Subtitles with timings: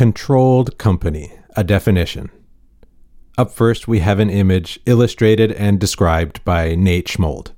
[0.00, 2.30] Controlled company, a definition.
[3.36, 7.52] Up first, we have an image illustrated and described by Nate Schmold.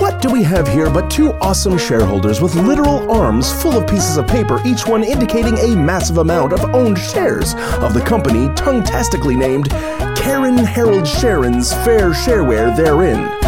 [0.00, 4.16] What do we have here but two awesome shareholders with literal arms full of pieces
[4.16, 9.34] of paper, each one indicating a massive amount of owned shares of the company tongue-tastically
[9.34, 9.70] named
[10.16, 13.47] Karen Harold Sharon's Fair Shareware therein?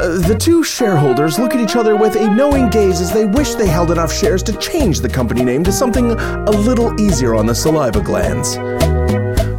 [0.00, 3.52] Uh, the two shareholders look at each other with a knowing gaze as they wish
[3.52, 7.44] they held enough shares to change the company name to something a little easier on
[7.44, 8.56] the saliva glands.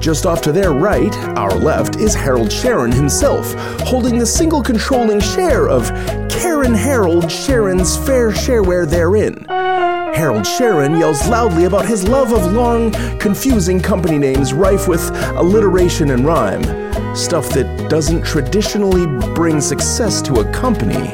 [0.03, 5.19] Just off to their right, our left, is Harold Sharon himself, holding the single controlling
[5.19, 5.89] share of
[6.27, 9.45] Karen Harold Sharon's fair shareware therein.
[9.47, 16.09] Harold Sharon yells loudly about his love of long, confusing company names rife with alliteration
[16.09, 16.90] and rhyme.
[17.13, 21.09] Stuff that doesn't traditionally bring success to a company.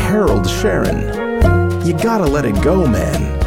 [0.00, 3.38] Harold Sharon, you gotta let it go, man.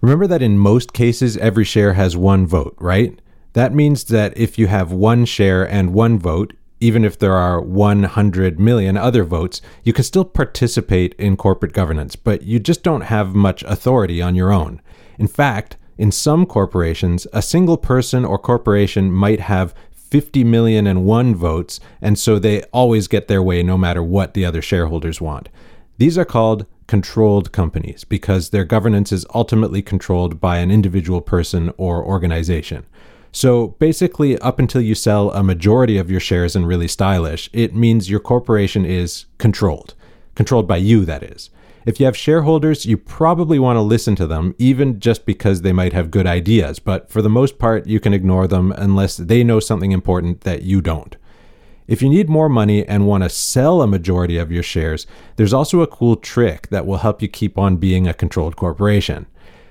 [0.00, 3.20] Remember that in most cases, every share has one vote, right?
[3.54, 7.60] That means that if you have one share and one vote, even if there are
[7.60, 13.02] 100 million other votes, you can still participate in corporate governance, but you just don't
[13.02, 14.80] have much authority on your own.
[15.18, 21.04] In fact, in some corporations, a single person or corporation might have 50 million and
[21.04, 25.20] one votes, and so they always get their way no matter what the other shareholders
[25.20, 25.48] want.
[25.98, 31.72] These are called controlled companies because their governance is ultimately controlled by an individual person
[31.78, 32.84] or organization.
[33.32, 37.74] So basically, up until you sell a majority of your shares in Really Stylish, it
[37.74, 39.94] means your corporation is controlled.
[40.34, 41.48] Controlled by you, that is.
[41.84, 45.72] If you have shareholders, you probably want to listen to them, even just because they
[45.72, 49.42] might have good ideas, but for the most part, you can ignore them unless they
[49.42, 51.16] know something important that you don't.
[51.88, 55.52] If you need more money and want to sell a majority of your shares, there's
[55.52, 59.26] also a cool trick that will help you keep on being a controlled corporation.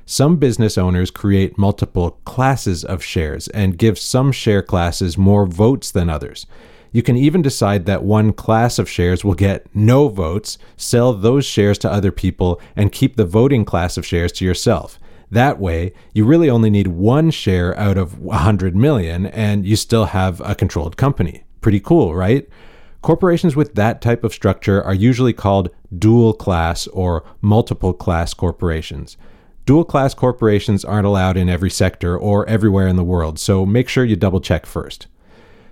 [0.06, 5.90] Some business owners create multiple classes of shares and give some share classes more votes
[5.90, 6.46] than others.
[6.92, 11.46] You can even decide that one class of shares will get no votes, sell those
[11.46, 15.00] shares to other people, and keep the voting class of shares to yourself.
[15.32, 20.06] That way, you really only need one share out of 100 million, and you still
[20.06, 21.46] have a controlled company.
[21.62, 22.50] Pretty cool, right?
[23.02, 29.16] Corporations with that type of structure are usually called dual class or multiple class corporations.
[29.66, 33.88] Dual class corporations aren't allowed in every sector or everywhere in the world, so make
[33.88, 35.08] sure you double check first.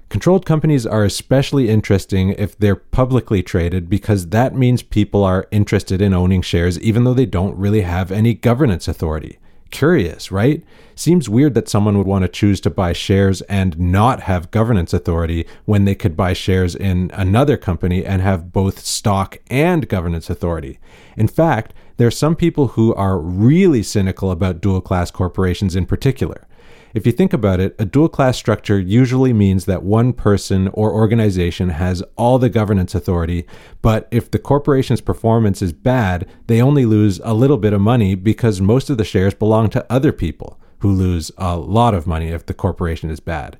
[0.09, 6.02] Controlled companies are especially interesting if they're publicly traded because that means people are interested
[6.02, 9.38] in owning shares even though they don't really have any governance authority.
[9.70, 10.64] Curious, right?
[10.96, 14.94] Seems weird that someone would want to choose to buy shares and not have governance
[14.94, 20.28] authority when they could buy shares in another company and have both stock and governance
[20.28, 20.80] authority.
[21.18, 25.86] In fact, there are some people who are really cynical about dual class corporations in
[25.86, 26.47] particular.
[26.91, 30.91] If you think about it, a dual class structure usually means that one person or
[30.91, 33.45] organization has all the governance authority,
[33.83, 38.16] but if the corporation's performance is bad, they only lose a little bit of money
[38.16, 42.29] because most of the shares belong to other people who lose a lot of money
[42.29, 43.59] if the corporation is bad.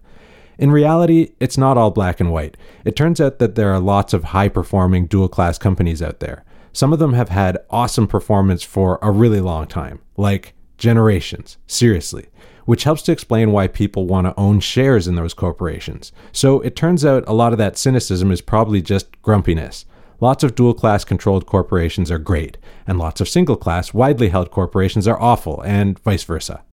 [0.58, 2.58] In reality, it's not all black and white.
[2.84, 6.44] It turns out that there are lots of high performing dual class companies out there.
[6.74, 12.28] Some of them have had awesome performance for a really long time, like generations, seriously,
[12.66, 16.12] which helps to explain why people want to own shares in those corporations.
[16.32, 19.86] So it turns out a lot of that cynicism is probably just grumpiness.
[20.22, 24.52] Lots of dual class controlled corporations are great, and lots of single class, widely held
[24.52, 26.64] corporations are awful, and vice versa.